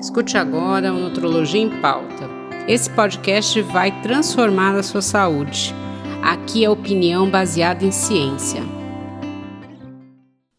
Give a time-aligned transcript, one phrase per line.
[0.00, 2.28] Escute agora o Nutrologia em Pauta.
[2.68, 5.74] Esse podcast vai transformar a sua saúde.
[6.22, 8.60] Aqui é opinião baseada em ciência.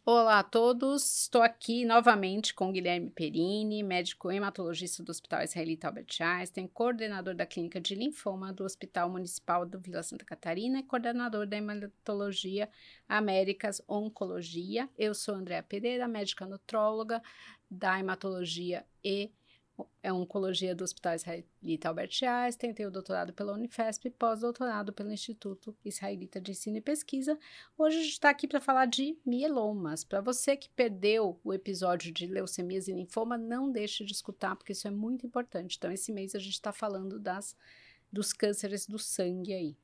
[0.06, 6.18] Olá a todos, estou aqui novamente com Guilherme Perini, médico hematologista do Hospital Israelita Albert
[6.20, 11.46] Einstein, coordenador da Clínica de Linfoma do Hospital Municipal do Vila Santa Catarina e coordenador
[11.46, 12.68] da Hematologia
[13.08, 14.90] Américas Oncologia.
[14.98, 17.21] Eu sou Andréa Pereira, médica nutróloga
[17.70, 19.32] da Hematologia e
[20.02, 25.12] é oncologia do Hospital Israelita Albert Einstein, tem o doutorado pela Unifesp e pós-doutorado pelo
[25.12, 27.38] Instituto Israelita de Ensino e Pesquisa.
[27.77, 30.04] Hoje a gente está aqui para falar de mielomas.
[30.04, 34.74] Para você que perdeu o episódio de leucemias e linfoma, não deixe de escutar, porque
[34.74, 35.77] isso é muito importante.
[35.77, 37.55] Então, esse mês a gente está falando das,
[38.12, 39.77] dos cânceres do sangue aí.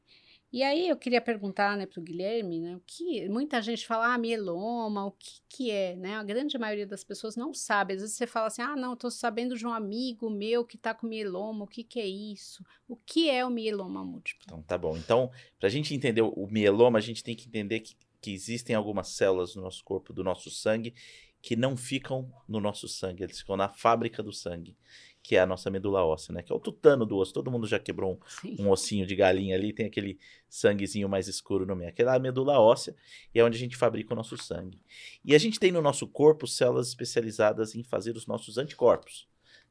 [0.52, 4.14] E aí eu queria perguntar, né, para o Guilherme, né, o que muita gente fala,
[4.14, 6.16] ah, mieloma, o que que é, né?
[6.16, 7.94] A grande maioria das pessoas não sabe.
[7.94, 10.94] Às vezes você fala assim, ah, não, estou sabendo de um amigo meu que está
[10.94, 12.64] com mieloma, o que que é isso?
[12.88, 14.44] O que é o mieloma múltiplo?
[14.46, 14.98] Então, tá bom.
[14.98, 18.76] Então, para a gente entender o mieloma, a gente tem que entender que, que existem
[18.76, 20.94] algumas células no nosso corpo, do nosso sangue,
[21.42, 24.76] que não ficam no nosso sangue, eles ficam na fábrica do sangue
[25.26, 26.44] que é a nossa medula óssea, né?
[26.44, 27.34] Que é o tutano do osso.
[27.34, 31.66] Todo mundo já quebrou um, um ossinho de galinha ali, tem aquele sanguezinho mais escuro
[31.66, 31.90] no meio.
[31.90, 32.96] Aquela é a medula óssea
[33.34, 34.80] e é onde a gente fabrica o nosso sangue.
[35.24, 39.28] E a gente tem no nosso corpo células especializadas em fazer os nossos anticorpos.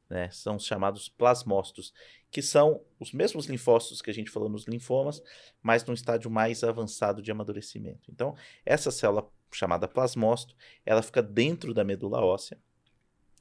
[0.09, 0.29] Né?
[0.29, 1.93] São os chamados plasmócitos,
[2.29, 5.23] que são os mesmos linfócitos que a gente falou nos linfomas,
[5.63, 8.11] mas num estágio mais avançado de amadurecimento.
[8.11, 10.53] Então, essa célula chamada plasmócito,
[10.85, 12.59] ela fica dentro da medula óssea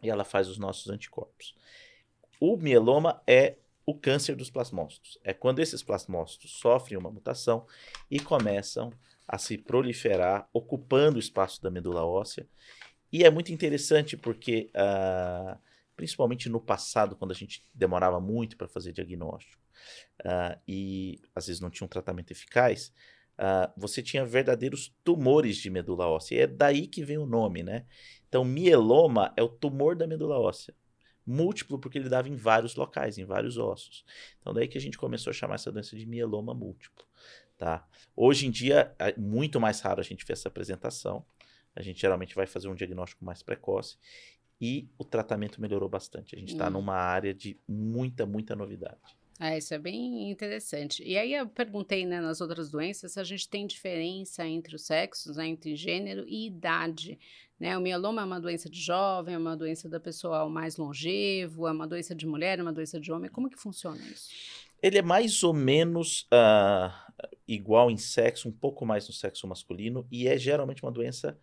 [0.01, 1.57] e ela faz os nossos anticorpos.
[2.47, 3.57] O mieloma é
[3.87, 5.19] o câncer dos plasmócitos.
[5.25, 7.67] É quando esses plasmócitos sofrem uma mutação
[8.11, 8.93] e começam
[9.27, 12.47] a se proliferar, ocupando o espaço da medula óssea.
[13.11, 15.59] E é muito interessante porque, uh,
[15.97, 19.63] principalmente no passado, quando a gente demorava muito para fazer diagnóstico
[20.21, 22.93] uh, e às vezes não tinha um tratamento eficaz,
[23.39, 26.35] uh, você tinha verdadeiros tumores de medula óssea.
[26.35, 27.87] E é daí que vem o nome, né?
[28.29, 30.75] Então, mieloma é o tumor da medula óssea
[31.27, 34.05] múltiplo porque ele dava em vários locais, em vários ossos.
[34.41, 37.05] Então daí que a gente começou a chamar essa doença de mieloma múltiplo,
[37.57, 37.87] tá?
[38.17, 41.25] Hoje em dia é muito mais raro a gente ver essa apresentação.
[41.75, 43.97] A gente geralmente vai fazer um diagnóstico mais precoce
[44.61, 46.35] e o tratamento melhorou bastante.
[46.35, 46.73] A gente está hum.
[46.73, 49.17] numa área de muita, muita novidade.
[49.41, 51.03] É, isso é bem interessante.
[51.03, 54.87] E aí eu perguntei, né, nas outras doenças, se a gente tem diferença entre os
[54.87, 57.19] sexos, né, entre gênero e idade.
[57.65, 57.79] Né?
[57.79, 61.73] O mieloma é uma doença de jovem, é uma doença da pessoa mais longevo, é
[61.73, 63.31] uma doença de mulher, é uma doença de homem.
[63.31, 64.29] Como que funciona isso?
[64.83, 66.93] Ele é mais ou menos uh,
[67.49, 71.39] igual em sexo, um pouco mais no sexo masculino, e é geralmente uma doença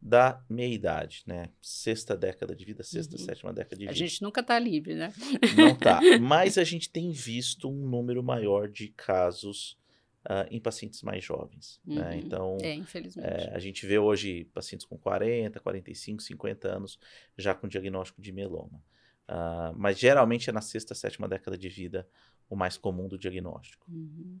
[0.00, 1.48] da meia-idade, né?
[1.60, 3.24] Sexta década de vida, sexta, uhum.
[3.24, 3.90] sétima década de vida.
[3.90, 5.12] A gente nunca tá livre, né?
[5.56, 5.98] Não tá.
[6.22, 9.76] Mas a gente tem visto um número maior de casos
[10.24, 11.94] uh, em pacientes mais jovens, né?
[11.94, 12.02] uhum.
[12.02, 12.16] né?
[12.18, 13.26] Então, é, infelizmente.
[13.26, 16.98] É, a gente vê hoje pacientes com 40, 45, 50 anos
[17.36, 18.82] já com diagnóstico de mieloma.
[19.28, 22.06] Uh, mas geralmente é na sexta, sétima década de vida
[22.48, 23.90] o mais comum do diagnóstico.
[23.90, 24.38] Uhum.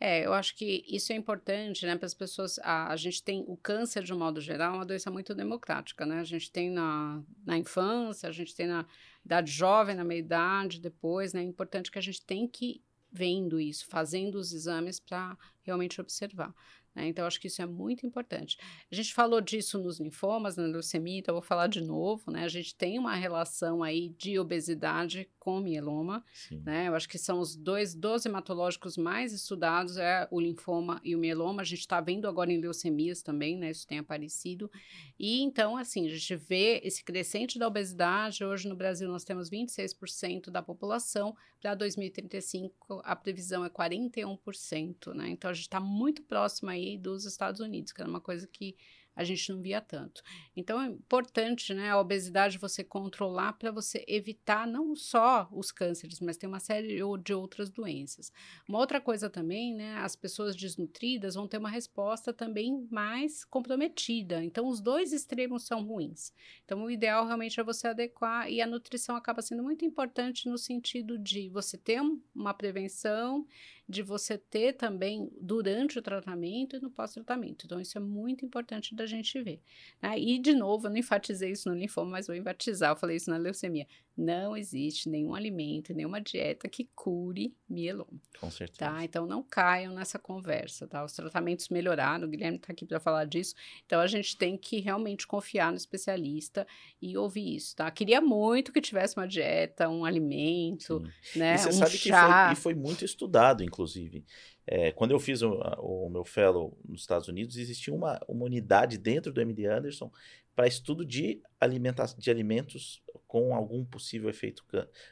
[0.00, 2.58] É, eu acho que isso é importante, né, para as pessoas.
[2.58, 6.20] A, a, gente tem o câncer, de um modo geral, uma doença muito democrática, né?
[6.20, 8.84] A gente tem na, na infância, a gente tem na
[9.24, 11.40] idade jovem, na meia-idade, depois, né?
[11.40, 12.82] É importante que a gente tem que
[13.14, 16.52] vendo isso, fazendo os exames para realmente observar.
[16.94, 17.08] Né?
[17.08, 18.56] Então, acho que isso é muito importante.
[18.90, 22.44] A gente falou disso nos linfomas, na leucemia, então vou falar de novo, né?
[22.44, 26.62] A gente tem uma relação aí de obesidade com mieloma, Sim.
[26.64, 26.88] né?
[26.88, 31.18] Eu acho que são os dois dos hematológicos mais estudados, é o linfoma e o
[31.18, 31.62] mieloma.
[31.62, 33.70] A gente está vendo agora em leucemias também, né?
[33.70, 34.70] Isso tem aparecido.
[35.18, 38.44] E então, assim, a gente vê esse crescente da obesidade.
[38.44, 41.34] Hoje no Brasil nós temos 26% da população.
[41.60, 45.30] Para 2035, a previsão é 41%, né?
[45.30, 48.76] Então, a gente está muito próximo aí dos Estados Unidos, que era uma coisa que
[49.16, 50.22] a gente não via tanto.
[50.56, 56.20] Então é importante, né, a obesidade você controlar para você evitar não só os cânceres,
[56.20, 58.32] mas tem uma série de outras doenças.
[58.68, 64.42] Uma outra coisa também, né, as pessoas desnutridas vão ter uma resposta também mais comprometida.
[64.42, 66.32] Então os dois extremos são ruins.
[66.64, 70.58] Então o ideal realmente é você adequar e a nutrição acaba sendo muito importante no
[70.58, 72.00] sentido de você ter
[72.34, 73.46] uma prevenção
[73.88, 77.66] de você ter também durante o tratamento e no pós-tratamento.
[77.66, 79.60] Então, isso é muito importante da gente ver.
[80.00, 80.18] Né?
[80.18, 83.30] E, de novo, eu não enfatizei isso no linfoma, mas vou enfatizar, eu falei isso
[83.30, 83.86] na leucemia.
[84.16, 88.20] Não existe nenhum alimento, nenhuma dieta que cure mieloma.
[88.38, 88.90] Com certeza.
[88.90, 89.04] Tá?
[89.04, 91.04] Então, não caiam nessa conversa, tá?
[91.04, 93.54] Os tratamentos melhoraram, o Guilherme está aqui para falar disso.
[93.84, 96.66] Então, a gente tem que realmente confiar no especialista
[97.02, 97.90] e ouvir isso, tá?
[97.90, 101.38] Queria muito que tivesse uma dieta, um alimento, Sim.
[101.40, 101.56] né?
[101.56, 102.48] E você um sabe chá.
[102.50, 104.24] que foi, e foi muito estudado, inclusive.
[104.66, 108.96] É, quando eu fiz o, o, meu fellow nos Estados Unidos, existia uma, uma unidade
[108.96, 110.10] dentro do MD Anderson
[110.54, 114.64] para estudo de, alimentação, de alimentos com algum possível efeito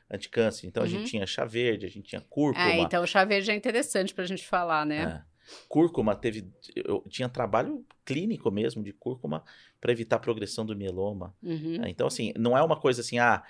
[0.08, 0.68] anticâncer.
[0.68, 0.86] Então, uhum.
[0.86, 1.06] a gente uhum.
[1.06, 2.64] tinha chá verde, a gente tinha cúrcuma.
[2.64, 5.24] Ah, então o chá verde é interessante para a gente falar, né?
[5.28, 5.32] É.
[5.68, 6.48] Cúrcuma teve.
[6.76, 9.44] Eu tinha trabalho clínico mesmo de cúrcuma
[9.80, 11.34] para evitar a progressão do mieloma.
[11.42, 11.84] Uhum.
[11.86, 13.42] Então, assim, não é uma coisa assim, ah,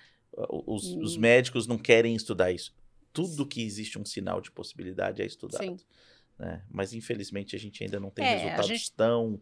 [0.66, 2.74] os, os médicos não querem estudar isso.
[3.12, 5.62] Tudo que existe um sinal de possibilidade é estudado.
[5.62, 5.76] Sim.
[6.38, 6.62] Né?
[6.70, 8.92] Mas, infelizmente, a gente ainda não tem é, resultados gente...
[8.92, 9.40] tão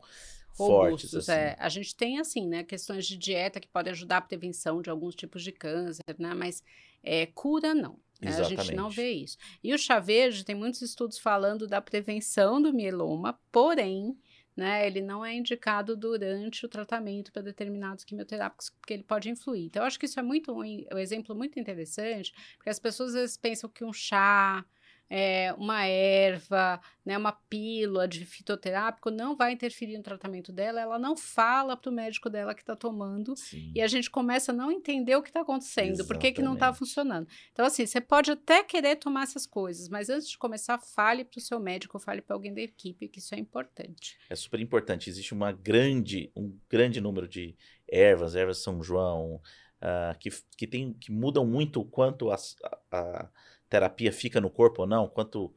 [0.55, 1.15] fortes.
[1.15, 1.33] Assim.
[1.33, 1.57] É.
[1.59, 5.15] A gente tem, assim, né, questões de dieta que podem ajudar a prevenção de alguns
[5.15, 6.35] tipos de câncer, né?
[6.35, 6.63] Mas
[7.03, 7.99] é, cura, não.
[8.21, 8.37] Né?
[8.37, 9.39] A gente não vê isso.
[9.65, 14.15] E o chá verde, tem muitos estudos falando da prevenção do mieloma, porém,
[14.61, 19.65] né, ele não é indicado durante o tratamento para determinados quimioterápicos, porque ele pode influir.
[19.65, 23.15] Então, eu acho que isso é muito um, um exemplo muito interessante, porque as pessoas
[23.15, 24.63] às vezes pensam que um chá,
[25.11, 30.99] é, uma erva, né, uma pílula de fitoterápico não vai interferir no tratamento dela, ela
[31.01, 33.73] não fala para o médico dela que está tomando Sim.
[33.75, 36.55] e a gente começa a não entender o que está acontecendo, por que, que não
[36.55, 37.27] está funcionando.
[37.53, 41.39] Então, assim, você pode até querer tomar essas coisas, mas antes de começar, fale para
[41.39, 44.17] o seu médico, fale para alguém da equipe, que isso é importante.
[44.31, 45.11] É super importante.
[45.11, 47.57] Existe uma grande, um grande número de
[47.89, 49.41] ervas, ervas São João,
[49.81, 53.29] uh, que, que, tem, que mudam muito o quanto as, a, a
[53.71, 55.51] terapia fica no corpo ou não, quanto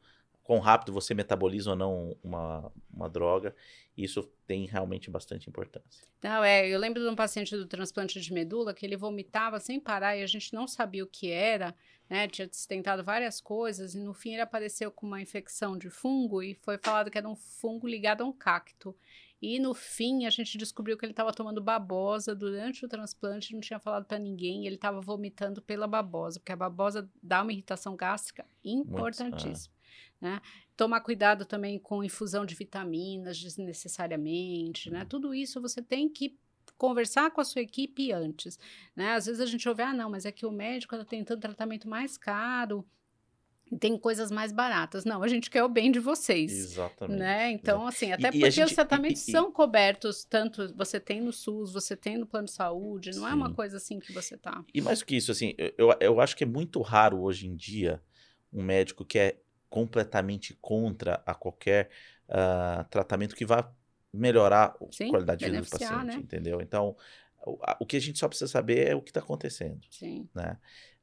[0.44, 3.54] quão rápido você metaboliza ou não uma, uma droga.
[3.96, 6.04] Isso tem realmente bastante importância.
[6.22, 9.80] Não, é, eu lembro de um paciente do transplante de medula que ele vomitava sem
[9.80, 11.74] parar e a gente não sabia o que era,
[12.08, 12.28] né?
[12.28, 16.54] Tinha tentado várias coisas e no fim ele apareceu com uma infecção de fungo e
[16.54, 18.94] foi falado que era um fungo ligado a um cacto.
[19.40, 23.60] E no fim a gente descobriu que ele estava tomando babosa durante o transplante, não
[23.60, 27.94] tinha falado para ninguém, ele estava vomitando pela babosa, porque a babosa dá uma irritação
[27.94, 29.74] gástrica importantíssima.
[30.20, 30.40] Né?
[30.76, 35.00] Tomar cuidado também com infusão de vitaminas desnecessariamente, né?
[35.00, 35.06] Uhum.
[35.06, 36.38] Tudo isso você tem que
[36.78, 38.58] conversar com a sua equipe antes,
[38.96, 39.12] né?
[39.12, 41.88] Às vezes a gente ouve, ah, não, mas é que o médico está tentando tratamento
[41.88, 42.86] mais caro,
[43.78, 45.04] tem coisas mais baratas.
[45.04, 46.52] Não, a gente quer o bem de vocês.
[46.52, 47.18] Exatamente.
[47.18, 47.50] Né?
[47.50, 51.20] Então, assim, até e, porque e gente, os tratamentos e, são cobertos, tanto você tem
[51.20, 53.32] no SUS, você tem no plano de saúde, não sim.
[53.32, 54.64] é uma coisa assim que você tá.
[54.72, 57.54] E mais do que isso, assim, eu, eu acho que é muito raro hoje em
[57.54, 58.02] dia
[58.52, 59.38] um médico que é
[59.68, 61.90] completamente contra a qualquer
[62.28, 63.72] uh, tratamento que vá
[64.12, 66.14] melhorar sim, a qualidade de vida do paciente, né?
[66.14, 66.60] entendeu?
[66.60, 66.96] Então,
[67.44, 69.80] o, o que a gente só precisa saber é o que está acontecendo.
[69.90, 70.28] Sim.
[70.32, 70.56] Né?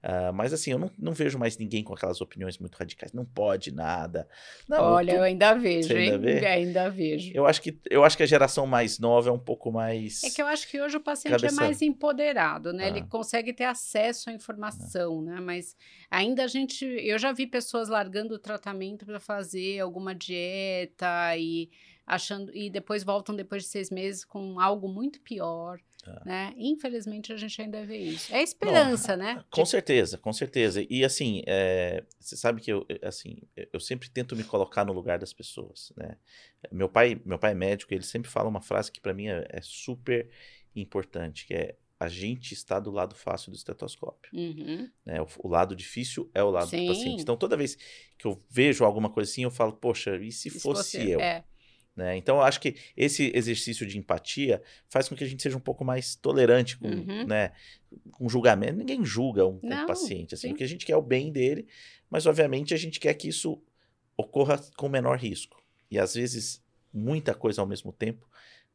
[0.03, 3.13] Uh, mas assim, eu não, não, vejo mais ninguém com aquelas opiniões muito radicais.
[3.13, 4.27] Não pode nada.
[4.67, 5.19] Não, Olha, eu, tô...
[5.19, 6.19] eu ainda vejo, ainda hein?
[6.19, 6.45] Vê?
[6.47, 7.31] Ainda vejo.
[7.35, 10.23] Eu acho, que, eu acho que a geração mais nova é um pouco mais.
[10.23, 11.53] É que eu acho que hoje o paciente Cabeça...
[11.53, 12.85] é mais empoderado, né?
[12.85, 12.87] Ah.
[12.87, 15.33] Ele consegue ter acesso à informação, ah.
[15.33, 15.39] né?
[15.39, 15.75] Mas
[16.09, 16.83] ainda a gente.
[16.83, 21.69] Eu já vi pessoas largando o tratamento para fazer alguma dieta e
[22.07, 22.51] achando.
[22.55, 25.79] E depois voltam depois de seis meses com algo muito pior.
[26.05, 26.25] É.
[26.27, 26.53] Né?
[26.57, 28.33] Infelizmente a gente ainda vê isso.
[28.33, 29.45] É esperança, Não, né?
[29.49, 30.85] Com certeza, com certeza.
[30.89, 33.37] E assim, é, você sabe que eu, assim,
[33.71, 36.17] eu sempre tento me colocar no lugar das pessoas, né?
[36.71, 39.45] Meu pai, meu pai é médico, ele sempre fala uma frase que para mim é,
[39.49, 40.29] é, super
[40.75, 44.31] importante, que é a gente está do lado fácil do estetoscópio.
[44.33, 44.89] Uhum.
[45.05, 45.21] Né?
[45.21, 46.87] O, o, lado difícil é o lado Sim.
[46.87, 47.21] do paciente.
[47.21, 47.77] Então, toda vez
[48.17, 51.19] que eu vejo alguma coisa assim, eu falo, poxa, e se, e fosse, fosse eu?
[51.19, 51.43] É.
[51.95, 52.15] Né?
[52.15, 55.61] Então, eu acho que esse exercício de empatia faz com que a gente seja um
[55.61, 57.25] pouco mais tolerante com, uhum.
[57.27, 57.51] né,
[58.11, 58.77] com julgamento.
[58.77, 60.33] Ninguém julga um, um paciente.
[60.33, 61.67] Assim, o que a gente quer é o bem dele,
[62.09, 63.61] mas, obviamente, a gente quer que isso
[64.15, 65.61] ocorra com menor risco.
[65.89, 68.29] E, às vezes, muita coisa ao mesmo tempo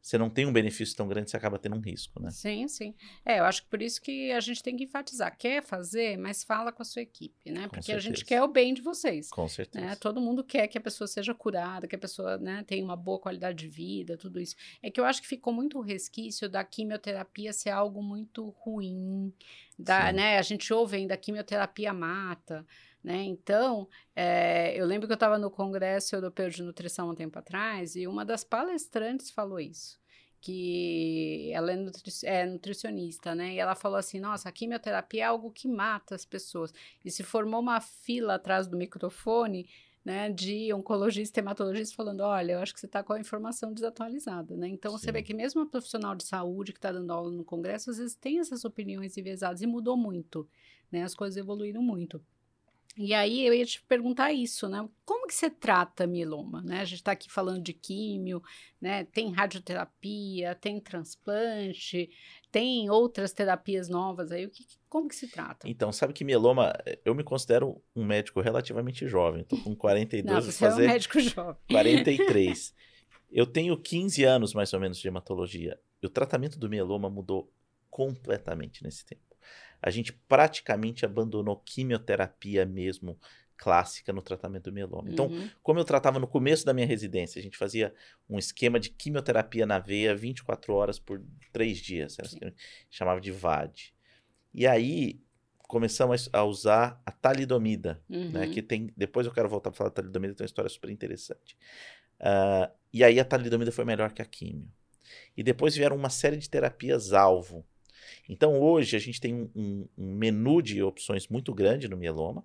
[0.07, 2.31] você não tem um benefício tão grande, você acaba tendo um risco, né?
[2.31, 2.95] Sim, sim.
[3.25, 5.37] É, eu acho que por isso que a gente tem que enfatizar.
[5.37, 7.63] Quer fazer, mas fala com a sua equipe, né?
[7.63, 7.99] Com Porque certeza.
[7.99, 9.29] a gente quer o bem de vocês.
[9.31, 9.85] Com certeza.
[9.85, 9.97] Né?
[9.97, 13.19] Todo mundo quer que a pessoa seja curada, que a pessoa né, tenha uma boa
[13.19, 14.55] qualidade de vida, tudo isso.
[14.81, 19.33] É que eu acho que ficou muito resquício da quimioterapia ser algo muito ruim.
[19.77, 20.39] Da, né?
[20.39, 22.65] A gente ouve ainda, a quimioterapia mata.
[23.07, 23.23] Né?
[23.23, 27.95] Então, é, eu lembro que eu estava no Congresso Europeu de Nutrição um tempo atrás
[27.95, 29.97] e uma das palestrantes falou isso,
[30.41, 33.55] que ela é, nutri é, nutricionista, né?
[33.55, 36.75] E ela falou assim, nossa, a quimioterapia é algo que mata as pessoas.
[37.05, 39.69] E se formou uma fila atrás do microfone
[40.05, 43.73] né, de oncologista e hematologista falando, olha, eu acho que você está com a informação
[43.73, 44.67] desatualizada, né?
[44.67, 44.99] Então, Sim.
[44.99, 47.99] você vê que mesmo a profissional de saúde que está dando aula no congresso, às
[47.99, 50.49] vezes tem essas opiniões enviesadas e mudou muito,
[50.91, 51.05] né?
[51.05, 52.21] As coisas evoluíram muito.
[52.99, 54.89] E aí eu ia te perguntar isso, né?
[55.05, 56.81] Como que você trata mieloma, né?
[56.81, 58.43] A gente está aqui falando de químio,
[58.81, 59.05] né?
[59.05, 62.09] Tem radioterapia, tem transplante,
[62.51, 64.47] tem outras terapias novas aí.
[64.47, 65.69] O que, como que se trata?
[65.69, 66.73] Então, sabe que mieloma,
[67.05, 69.43] eu me considero um médico relativamente jovem.
[69.43, 71.57] Estou com 42, Não, você fazer é um médico jovem.
[71.71, 72.75] 43.
[73.31, 75.79] eu tenho 15 anos mais ou menos de hematologia.
[76.03, 77.53] E o tratamento do mieloma mudou
[77.91, 79.36] completamente nesse tempo
[79.83, 83.19] a gente praticamente abandonou quimioterapia mesmo
[83.57, 85.09] clássica no tratamento do mieloma.
[85.11, 85.49] Então, uhum.
[85.63, 87.95] como eu tratava no começo da minha residência, a gente fazia
[88.29, 91.23] um esquema de quimioterapia na veia 24 horas por
[91.53, 92.39] 3 dias, era assim,
[92.91, 93.95] chamava de VAD.
[94.53, 95.21] E aí
[95.67, 98.31] começamos a usar a talidomida, né, uhum.
[98.31, 100.91] né, que tem, depois eu quero voltar para falar da talidomida, tem uma história super
[100.91, 101.57] interessante.
[102.21, 104.71] Uh, e aí a talidomida foi melhor que a químio.
[105.37, 107.65] E depois vieram uma série de terapias alvo,
[108.29, 112.41] então, hoje, a gente tem um, um, menu de opções muito grande no mieloma,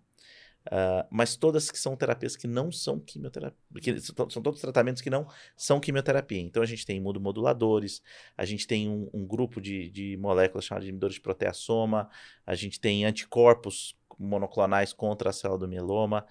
[0.68, 5.01] uh, mas todas que são terapias que não são quimioterapia, que são, são, todos tratamentos
[5.01, 6.39] que não são quimioterapia.
[6.39, 8.01] Então, a gente tem imunomoduladores,
[8.38, 12.10] a gente tem um, um grupo de, de moléculas chamadas de inibidores de proteasoma,
[12.46, 16.25] a gente tem anticorpos monoclonais contra a célula do mieloma.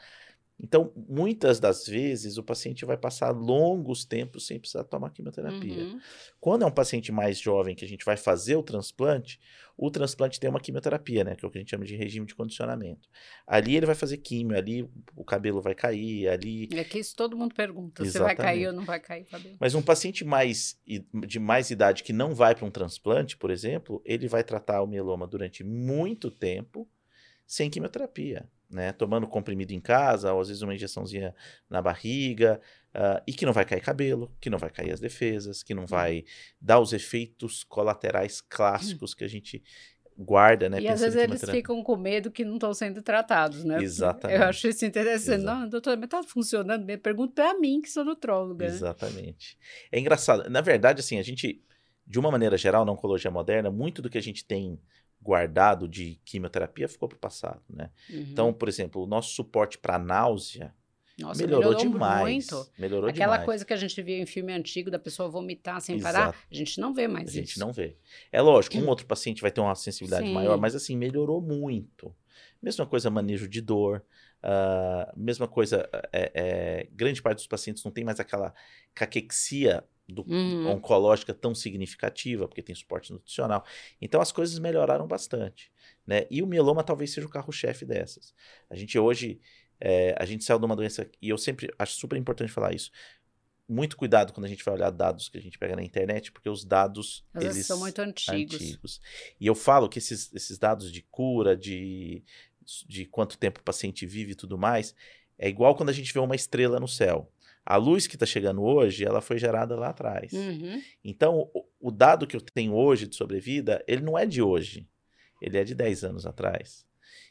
[0.62, 5.84] Então, muitas das vezes, o paciente vai passar longos tempos sem precisar tomar quimioterapia.
[5.84, 6.00] Uhum.
[6.38, 9.40] Quando é um paciente mais jovem que a gente vai fazer o transplante,
[9.76, 11.34] o transplante tem uma quimioterapia, né?
[11.34, 13.08] Que é o que a gente chama de regime de condicionamento.
[13.46, 14.86] Ali ele vai fazer químio, ali
[15.16, 16.68] o cabelo vai cair, ali...
[16.72, 18.36] É que isso todo mundo pergunta, Exatamente.
[18.36, 19.56] se vai cair ou não vai cair o cabelo.
[19.58, 20.78] Mas um paciente mais,
[21.26, 24.86] de mais idade que não vai para um transplante, por exemplo, ele vai tratar o
[24.86, 26.86] mieloma durante muito tempo
[27.46, 28.92] sem quimioterapia né?
[28.92, 31.34] Tomando comprimido em casa, ou às vezes uma injeçãozinha
[31.68, 32.60] na barriga,
[32.94, 35.86] uh, e que não vai cair cabelo, que não vai cair as defesas, que não
[35.86, 36.24] vai
[36.60, 39.62] dar os efeitos colaterais clássicos que a gente
[40.16, 40.80] guarda, né?
[40.80, 43.82] E às vezes eles ficam com medo que não estão sendo tratados, né?
[43.82, 44.38] Exatamente.
[44.38, 45.40] Eu acho isso interessante.
[45.40, 45.60] Exato.
[45.60, 46.98] Não, doutor, mas tá funcionando bem?
[46.98, 48.66] Pergunta para mim, que sou nutróloga.
[48.66, 48.72] Né?
[48.72, 49.56] Exatamente.
[49.58, 49.66] Né?
[49.92, 50.48] É engraçado.
[50.50, 51.62] Na verdade, assim, a gente,
[52.06, 54.78] de uma maneira geral, na oncologia moderna, muito do que a gente tem
[55.20, 57.90] guardado de quimioterapia ficou para o passado, né?
[58.08, 58.20] Uhum.
[58.20, 60.74] Então, por exemplo, o nosso suporte para náusea
[61.18, 62.22] Nossa, melhorou, melhorou, demais.
[62.50, 62.70] Muito.
[62.78, 63.44] Melhorou Aquela demais.
[63.44, 66.14] coisa que a gente via em filme antigo da pessoa vomitar sem Exato.
[66.14, 67.38] parar, a gente não vê mais a isso.
[67.38, 67.96] A gente não vê.
[68.32, 70.32] É lógico, um outro paciente vai ter uma sensibilidade Sim.
[70.32, 72.14] maior, mas assim, melhorou muito.
[72.62, 74.02] Mesma coisa, manejo de dor.
[74.42, 78.54] Uh, mesma coisa, é, é, grande parte dos pacientes não tem mais aquela
[78.94, 80.68] caquexia do, uhum.
[80.68, 83.64] oncológica tão significativa, porque tem suporte nutricional.
[84.00, 85.70] Então as coisas melhoraram bastante.
[86.06, 86.26] Né?
[86.30, 88.34] E o mieloma talvez seja o carro-chefe dessas.
[88.68, 89.40] A gente hoje,
[89.80, 92.90] é, a gente saiu de uma doença, e eu sempre acho super importante falar isso,
[93.70, 96.48] muito cuidado quando a gente vai olhar dados que a gente pega na internet, porque
[96.48, 98.56] os dados eles são muito antigos.
[98.56, 99.00] antigos.
[99.40, 102.24] E eu falo que esses, esses dados de cura, de,
[102.88, 104.92] de quanto tempo o paciente vive e tudo mais,
[105.38, 107.32] é igual quando a gente vê uma estrela no céu.
[107.64, 110.32] A luz que está chegando hoje, ela foi gerada lá atrás.
[110.32, 110.82] Uhum.
[111.04, 114.88] Então, o, o, dado que eu tenho hoje de sobrevida, ele não é de hoje.
[115.40, 116.84] Ele é de 10 anos atrás.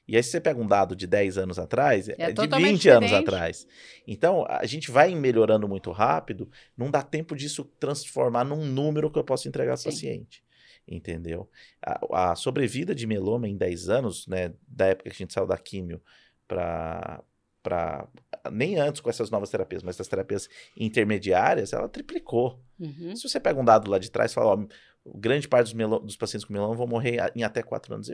[0.08, 2.48] E aí, se você pega um dado de 10 anos atrás, é, é de 20
[2.48, 2.90] diferente.
[2.90, 3.68] anos atrás.
[4.08, 9.20] Então, a gente vai melhorando muito rápido, não dá tempo disso transformar num número que
[9.20, 10.44] eu posso entregar ao paciente.
[10.88, 11.48] Entendeu?
[11.80, 15.46] A, a, sobrevida de meloma em 10 anos, né, da época que a gente saiu
[15.46, 16.02] da químio
[16.48, 17.24] para
[17.62, 18.08] para
[18.52, 22.60] nem antes com essas novas terapias, mas das terapias intermediárias, ela triplicou.
[22.80, 23.16] Uhum.
[23.16, 24.68] Se você pega um dado lá de trás e fala, ó,
[25.16, 28.10] grande parte dos, dos pacientes com meloma vão morrer em até 4 anos,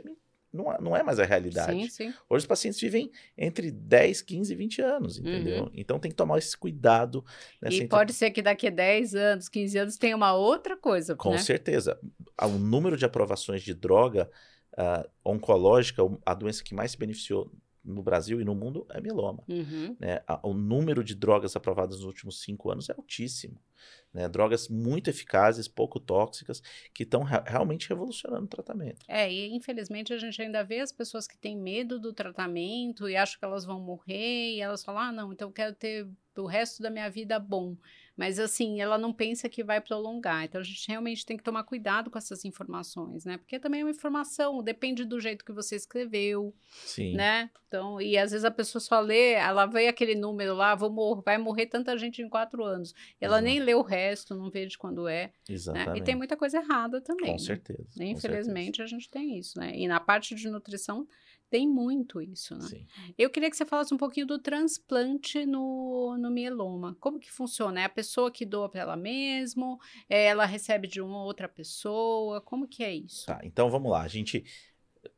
[0.52, 1.72] não, é, não é mais a realidade.
[1.72, 2.14] Sim, sim.
[2.28, 5.64] Hoje os pacientes vivem entre 10, 15 e 20 anos, entendeu?
[5.64, 5.70] Uhum.
[5.74, 7.24] Então tem que tomar esse cuidado.
[7.70, 11.14] E pode ser que daqui a 10 anos, 15 anos tenha uma outra coisa.
[11.14, 11.38] Com né?
[11.38, 11.98] certeza.
[12.42, 14.30] O número de aprovações de droga
[14.72, 17.50] uh, oncológica, a doença que mais se beneficiou
[17.86, 19.44] no Brasil e no mundo é mieloma.
[19.48, 19.96] Uhum.
[19.98, 20.20] Né?
[20.42, 23.60] O número de drogas aprovadas nos últimos cinco anos é altíssimo.
[24.12, 24.28] Né?
[24.28, 26.62] Drogas muito eficazes, pouco tóxicas,
[26.92, 29.04] que estão realmente revolucionando o tratamento.
[29.08, 33.16] É, e infelizmente a gente ainda vê as pessoas que têm medo do tratamento e
[33.16, 36.08] acham que elas vão morrer e elas falam: ah, não, então eu quero ter
[36.44, 37.76] o resto da minha vida bom.
[38.16, 40.44] Mas assim, ela não pensa que vai prolongar.
[40.44, 43.36] Então a gente realmente tem que tomar cuidado com essas informações, né?
[43.36, 46.54] Porque também é uma informação, depende do jeito que você escreveu,
[46.86, 47.14] Sim.
[47.14, 47.50] né?
[47.68, 51.22] Então, e às vezes a pessoa só lê, ela vê aquele número lá, vou mor
[51.22, 52.94] vai morrer tanta gente em quatro anos.
[53.20, 53.44] Ela Exato.
[53.44, 55.32] nem lê o resto, não vê de quando é.
[55.46, 55.90] Exatamente.
[55.90, 55.98] Né?
[55.98, 57.26] E tem muita coisa errada também.
[57.26, 57.38] Com né?
[57.38, 58.02] certeza.
[58.02, 58.82] Infelizmente com certeza.
[58.84, 59.72] a gente tem isso, né?
[59.76, 61.06] E na parte de nutrição
[61.48, 62.66] Tem muito isso, né?
[62.66, 62.86] Sim.
[63.16, 66.96] Eu queria que você falasse um pouquinho do transplante no, no mieloma.
[66.98, 67.80] Como que funciona?
[67.80, 69.78] É a pessoa que doa para ela mesma?
[70.08, 72.40] É, ela recebe de uma outra pessoa?
[72.40, 73.26] Como que é isso?
[73.26, 74.02] Tá, então vamos lá.
[74.02, 74.44] A gente,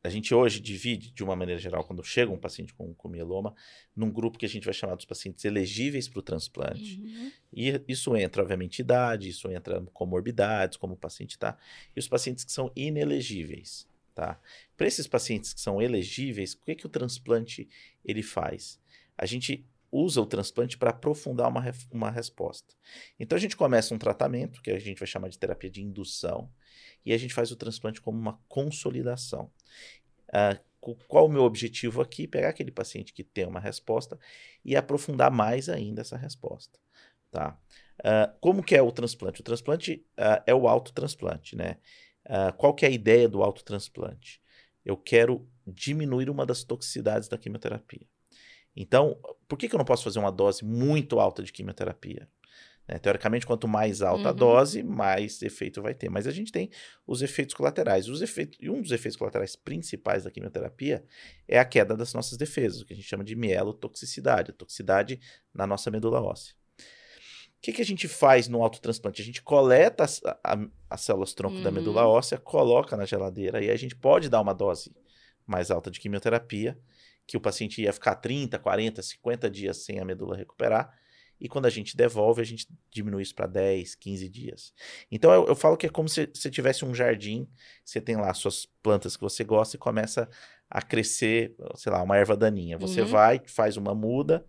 [0.03, 3.55] a gente hoje divide, de uma maneira geral, quando chega um paciente com, com mieloma,
[3.95, 7.01] num grupo que a gente vai chamar dos pacientes elegíveis para o transplante.
[7.01, 7.31] Uhum.
[7.51, 11.57] E isso entra, obviamente, idade, isso entra comorbidades, como o paciente está,
[11.95, 13.89] e os pacientes que são inelegíveis.
[14.15, 14.39] Tá?
[14.75, 17.69] Para esses pacientes que são elegíveis, o que, que o transplante
[18.03, 18.79] ele faz?
[19.17, 22.75] A gente usa o transplante para aprofundar uma, uma resposta.
[23.19, 26.51] Então a gente começa um tratamento, que a gente vai chamar de terapia de indução,
[27.05, 29.51] e a gente faz o transplante como uma consolidação.
[30.79, 32.27] Co- qual o meu objetivo aqui?
[32.27, 34.17] Pegar aquele paciente que tem uma resposta
[34.63, 36.79] e aprofundar mais ainda essa resposta.
[37.31, 37.59] Tá?
[38.03, 39.41] Ah, como que é o transplante?
[39.41, 41.77] O transplante ah, é o autotransplante, né?
[42.29, 44.39] Ah, qual que é a ideia do autotransplante?
[44.85, 48.07] Eu quero diminuir uma das toxicidades da quimioterapia.
[48.75, 52.29] Então, por que, que eu não posso fazer uma dose muito alta de quimioterapia?
[52.87, 54.37] Né, Teoricamente, quanto mais alta a Uhum.
[54.37, 56.09] dose, mais efeito vai ter.
[56.09, 56.69] Mas a gente tem
[57.05, 58.07] os efeitos colaterais.
[58.07, 61.03] Os efeitos, e um dos efeitos colaterais principais da quimioterapia
[61.47, 65.19] é a queda das nossas defesas, o que a gente chama de mielotoxicidade, a toxicidade
[65.53, 66.53] na nossa medula óssea.
[67.59, 69.21] O que, que a gente faz no autotransplante?
[69.21, 70.57] A gente coleta as, a-
[70.89, 71.75] as células tronco da Uhum.
[71.75, 74.95] medula óssea, coloca na geladeira e a gente pode dar uma dose
[75.45, 76.79] mais alta de quimioterapia,
[77.27, 80.89] que o paciente ia ficar 30, 40, 50 dias sem a medula recuperar.
[81.39, 84.73] E quando a gente devolve, a gente diminui isso para 10, 15 dias.
[85.11, 87.47] Então eu, eu falo que é como se você tivesse um jardim,
[87.83, 90.29] você tem lá suas plantas que você gosta e começa
[90.69, 92.77] a crescer, sei lá, uma erva daninha.
[92.77, 93.07] Você Uhum.
[93.07, 94.45] vai, faz uma muda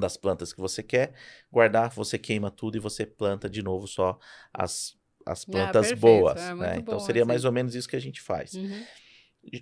[0.00, 1.14] das plantas que você quer
[1.52, 4.18] guardar, você queima tudo e você planta de novo só
[4.52, 6.40] as, as Ah, plantas perfeito, boas.
[6.40, 6.76] é né?
[6.78, 7.28] Então seria assim.
[7.28, 8.54] mais ou menos isso que a gente faz.
[8.54, 8.84] Uhum.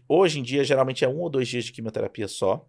[0.08, 2.68] Hoje em dia, geralmente é um ou dois dias de quimioterapia só.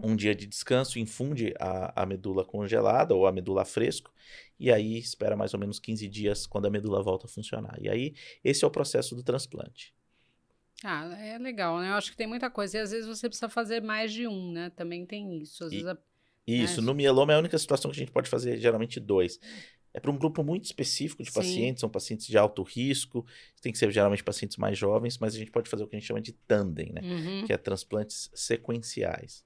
[0.00, 4.12] Um dia de descanso, infunde a, a medula congelada ou a medula fresco,
[4.58, 7.76] e aí espera mais ou menos 15 dias quando a medula volta a funcionar.
[7.80, 8.14] E aí,
[8.44, 9.92] esse é o processo do transplante.
[10.84, 11.88] Ah, é legal, né?
[11.88, 12.78] Eu acho que tem muita coisa.
[12.78, 14.70] E às vezes você precisa fazer mais de um, né?
[14.70, 15.64] Também tem isso.
[15.64, 15.98] Às E- vezes a-
[16.54, 19.38] Isso, É, no mieloma é a única situação que a gente pode fazer geralmente dois.
[19.94, 21.34] É para um grupo muito específico de Sim.
[21.34, 23.24] pacientes, são pacientes de alto risco,
[23.60, 25.98] tem que ser geralmente pacientes mais jovens, mas a gente pode fazer o que a
[25.98, 27.00] gente chama de tandem, né?
[27.02, 27.44] Uhum.
[27.46, 29.44] Que é transplantes sequenciais.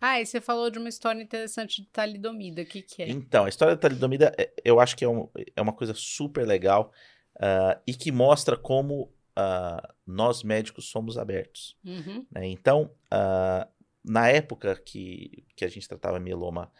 [0.00, 2.62] Ah, e você falou de uma história interessante de talidomida.
[2.62, 3.08] O que, que é?
[3.08, 6.46] Então, a história da talidomida, é- eu acho que é, um- é uma coisa super
[6.46, 6.92] legal
[7.38, 11.76] ah, e que mostra como ah, nós médicos somos abertos.
[11.84, 12.24] Uhum.
[12.30, 12.46] né?
[12.46, 13.68] Então, ah,
[14.06, 16.70] na época que, que a gente tratava mieloma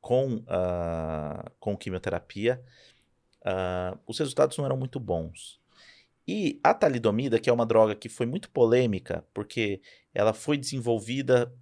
[0.00, 2.62] com, ah, com quimioterapia,
[3.44, 5.58] ah, os resultados não eram muito bons.
[6.28, 9.80] E a talidomida, que é uma droga que foi muito polêmica, porque
[10.12, 11.52] ela foi desenvolvida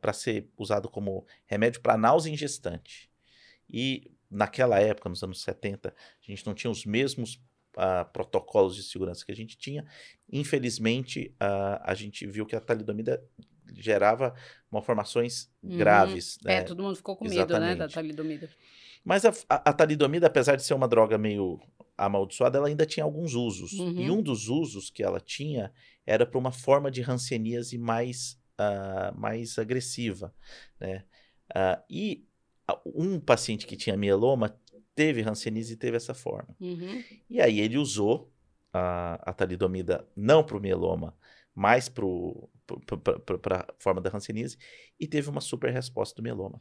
[0.00, 3.10] para ser usado como remédio para náusea em gestante.
[3.68, 7.38] E naquela época, nos anos 70, a gente não tinha os mesmos
[7.76, 9.86] ah, protocolos de segurança que a gente tinha.
[10.32, 13.22] Infelizmente, ah, a gente viu que a talidomida
[13.72, 14.34] gerava
[14.70, 15.78] malformações Uhum.
[15.78, 16.38] graves.
[16.44, 16.62] É, né?
[16.62, 17.94] todo mundo ficou com medo, né, da Exatamente.
[17.94, 18.50] talidomida.
[19.04, 21.60] Mas a, a, a talidomida, apesar de ser uma droga meio
[21.96, 23.72] amaldiçoada, ela ainda tinha alguns usos.
[23.74, 24.00] Uhum.
[24.00, 25.72] E um dos usos que ela tinha
[26.06, 30.34] era para uma forma de hanseníase mais, ah, mais agressiva.
[30.80, 31.04] Né?
[31.54, 32.24] Ah, e
[32.86, 34.58] um paciente que tinha mieloma
[34.94, 36.56] teve hanseníase e teve essa forma.
[36.60, 37.02] Uhum.
[37.28, 38.32] E aí ele usou
[38.72, 41.14] a, a talidomida não para o mieloma,
[41.54, 44.56] mas para a forma da hanseníase
[44.98, 46.60] e teve uma super resposta do mieloma.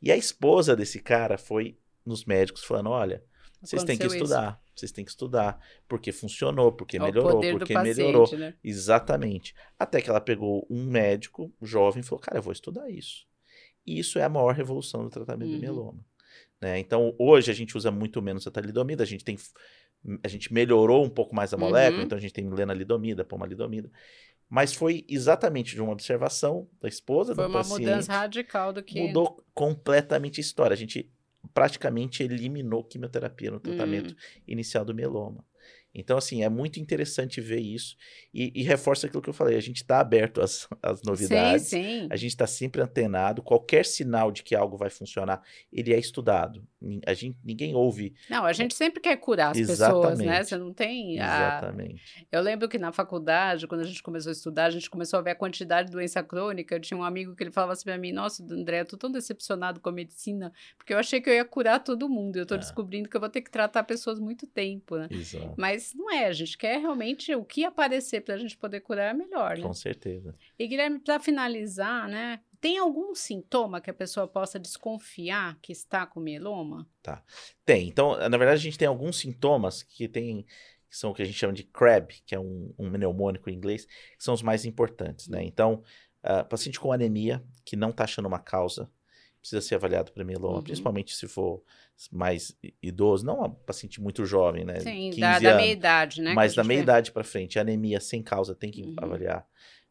[0.00, 3.22] E a esposa desse cara foi nos médicos falando, olha,
[3.62, 4.34] vocês têm que Aconteceu isso.
[4.34, 8.36] estudar, vocês têm que estudar, porque funcionou, porque É melhorou, porque paciente, melhorou.
[8.36, 8.54] né?
[8.64, 9.54] Exatamente.
[9.78, 13.24] Até que ela pegou um médico jovem e falou, cara, eu vou estudar isso.
[13.86, 15.56] E isso é a maior revolução do tratamento Uhum.
[15.56, 16.04] do mieloma.
[16.60, 16.78] né?
[16.78, 19.36] Então, hoje a gente usa muito menos a talidomida, a gente tem
[20.24, 22.06] a gente melhorou um pouco mais a molécula, Uhum.
[22.06, 23.88] então a gente tem lenalidomida, pomalidomida.
[24.54, 27.80] Mas foi exatamente de uma observação da esposa Foi do uma paciente.
[27.86, 29.00] mudança radical do que.
[29.00, 30.74] Mudou completamente a história.
[30.74, 31.10] A gente
[31.54, 34.42] praticamente eliminou quimioterapia no tratamento Hum.
[34.46, 35.42] inicial do mieloma.
[35.94, 37.96] Então, assim, é muito interessante ver isso.
[38.32, 41.66] E, e reforça aquilo que eu falei: a gente está aberto às, às novidades.
[41.68, 42.08] Sim, sim.
[42.10, 43.42] A gente está sempre antenado.
[43.42, 46.66] Qualquer sinal de que algo vai funcionar, ele é estudado.
[47.06, 48.14] A gente, ninguém ouve.
[48.28, 50.24] Não, a gente sempre quer curar as pessoas, né?
[50.40, 50.48] Exatamente.
[50.48, 51.20] Você não tem.
[51.20, 52.26] a- Exatamente.
[52.32, 55.22] Eu lembro que na faculdade, quando a gente começou a estudar, a gente começou a
[55.22, 56.74] ver a quantidade de doença crônica.
[56.74, 59.10] Eu tinha um amigo que ele falava assim pra mim: Nossa, André, eu tô tão
[59.12, 62.36] decepcionado com a medicina, porque eu achei que eu ia curar todo mundo.
[62.38, 62.58] Eu tô É.
[62.58, 65.08] descobrindo que eu vou ter que tratar pessoas muito tempo, né?
[65.10, 65.54] Exato.
[65.56, 68.80] Mas Mas não é, a gente quer realmente o que aparecer para a gente poder
[68.80, 69.62] curar é melhor, né?
[69.62, 70.34] Com certeza.
[70.58, 72.40] E Guilherme, para finalizar, né?
[72.60, 76.88] Tem algum sintoma que a pessoa possa desconfiar que está com mieloma?
[77.02, 77.24] Tá.
[77.64, 77.88] Tem.
[77.88, 80.46] Então, na verdade, a gente tem alguns sintomas que tem
[80.88, 83.54] que são o que a gente chama de CRAB, que é um, um mnemônico em
[83.54, 85.42] inglês, que são os mais importantes, né?
[85.42, 85.82] Então,
[86.22, 88.90] uh, paciente com anemia, que não está achando uma causa,
[89.42, 90.62] precisa ser avaliado para mieloma, uhum.
[90.62, 91.62] principalmente se for
[92.10, 94.80] mais idoso, não um paciente muito jovem, né?
[94.80, 96.32] Sim, da, da meia idade, né?
[96.32, 98.94] Mas da meia idade para frente, anemia sem causa tem que uhum.
[98.96, 99.46] avaliar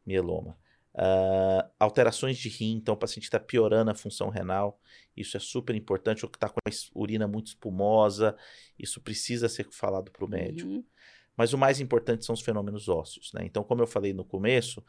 [0.06, 0.58] mieloma.
[0.94, 4.80] Uh, alterações de rim, então o paciente está piorando a função renal,
[5.16, 8.36] isso é super importante, ou que está com a urina muito espumosa,
[8.80, 10.70] isso precisa ser falado para o médico.
[10.70, 10.84] Uhum.
[11.36, 13.42] Mas o mais importante são os fenômenos ósseos, né?
[13.46, 14.82] Então, como eu falei no começo,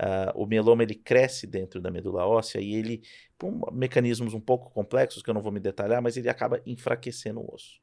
[0.00, 3.02] uh, o mieloma ele cresce dentro da medula óssea e ele,
[3.38, 6.60] por um, mecanismos um pouco complexos que eu não vou me detalhar, mas ele acaba
[6.66, 7.80] enfraquecendo o osso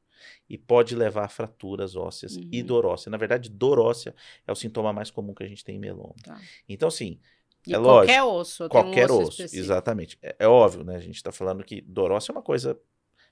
[0.48, 2.48] e pode levar a fraturas ósseas uhum.
[2.50, 3.10] e dor óssea.
[3.10, 4.14] Na verdade, dor óssea
[4.46, 6.14] é o sintoma mais comum que a gente tem em mieloma.
[6.22, 6.40] Tá.
[6.68, 7.20] Então, assim,
[7.66, 8.68] e é qualquer lógico, osso.
[8.68, 10.18] Qualquer um osso, osso exatamente.
[10.22, 10.96] É, é, óbvio, né?
[10.96, 12.78] A gente está falando que dor óssea é uma coisa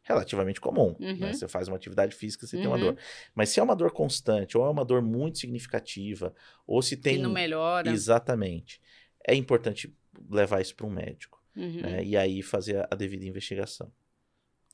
[0.07, 0.97] relativamente comum.
[0.99, 1.13] Né?
[1.13, 1.19] Uhum.
[1.19, 1.33] Né?
[1.33, 2.63] Você faz uma atividade física, você uhum.
[2.63, 2.93] tem uma dor.
[2.93, 2.99] Uhum.
[3.35, 6.33] Mas se é uma dor constante, ou é uma dor muito significativa,
[6.67, 7.17] ou se tem.
[7.17, 7.91] Que não melhora.
[7.91, 8.81] Exatamente.
[9.27, 9.93] É importante
[10.31, 11.43] levar isso para um médico.
[11.57, 11.81] Uhum.
[11.81, 12.05] Né?
[12.05, 13.91] E aí fazer a devida investigação.